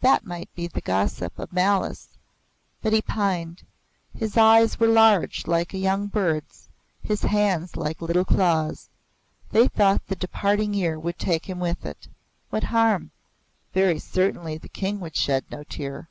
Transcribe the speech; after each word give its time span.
That 0.00 0.26
might 0.26 0.48
he 0.52 0.66
the 0.66 0.80
gossip 0.80 1.38
of 1.38 1.52
malice, 1.52 2.18
but 2.82 2.92
he 2.92 3.00
pined. 3.00 3.62
His 4.12 4.36
eyes 4.36 4.80
were 4.80 4.88
large 4.88 5.46
like 5.46 5.72
a 5.72 5.78
young 5.78 6.08
bird's; 6.08 6.68
his 7.00 7.22
hands 7.22 7.76
like 7.76 8.02
little 8.02 8.24
claws. 8.24 8.90
They 9.52 9.68
thought 9.68 10.04
the 10.08 10.16
departing 10.16 10.74
year 10.74 10.98
would 10.98 11.20
take 11.20 11.46
him 11.48 11.60
with 11.60 11.86
it. 11.86 12.08
What 12.50 12.64
harm? 12.64 13.12
Very 13.74 14.00
certainly 14.00 14.58
the 14.58 14.68
King 14.68 14.98
would 14.98 15.14
shed 15.14 15.44
no 15.52 15.62
tear. 15.62 16.08